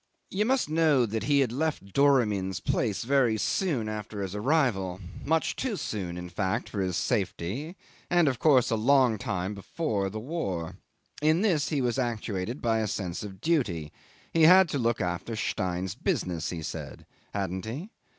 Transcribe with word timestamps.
'You 0.31 0.45
must 0.45 0.67
know 0.67 1.05
he 1.05 1.41
had 1.41 1.51
left 1.51 1.93
Doramin's 1.93 2.59
place 2.59 3.03
very 3.03 3.37
soon 3.37 3.87
after 3.87 4.23
his 4.23 4.33
arrival 4.33 4.99
much 5.23 5.55
too 5.55 5.75
soon, 5.75 6.17
in 6.17 6.27
fact, 6.27 6.67
for 6.69 6.81
his 6.81 6.97
safety, 6.97 7.75
and 8.09 8.27
of 8.27 8.39
course 8.39 8.71
a 8.71 8.75
long 8.75 9.19
time 9.19 9.53
before 9.53 10.09
the 10.09 10.19
war. 10.19 10.77
In 11.21 11.41
this 11.41 11.69
he 11.69 11.81
was 11.81 11.99
actuated 11.99 12.63
by 12.63 12.79
a 12.79 12.87
sense 12.87 13.21
of 13.21 13.41
duty; 13.41 13.93
he 14.33 14.41
had 14.41 14.67
to 14.69 14.79
look 14.79 15.01
after 15.01 15.35
Stein's 15.35 15.93
business, 15.93 16.49
he 16.49 16.63
said. 16.63 17.05
Hadn't 17.31 17.65
he? 17.65 17.91